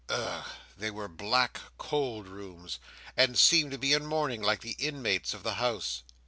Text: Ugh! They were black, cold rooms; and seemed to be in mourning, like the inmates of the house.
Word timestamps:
Ugh! 0.09 0.47
They 0.75 0.89
were 0.89 1.07
black, 1.07 1.59
cold 1.77 2.27
rooms; 2.27 2.79
and 3.15 3.37
seemed 3.37 3.69
to 3.69 3.77
be 3.77 3.93
in 3.93 4.07
mourning, 4.07 4.41
like 4.41 4.61
the 4.61 4.75
inmates 4.79 5.31
of 5.35 5.43
the 5.43 5.53
house. 5.61 6.01